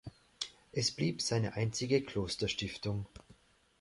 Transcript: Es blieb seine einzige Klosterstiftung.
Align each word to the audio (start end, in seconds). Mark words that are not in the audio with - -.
Es 0.71 0.89
blieb 0.89 1.21
seine 1.21 1.53
einzige 1.53 2.01
Klosterstiftung. 2.01 3.05